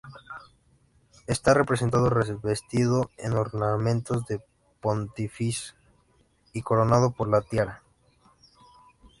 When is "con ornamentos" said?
3.21-4.25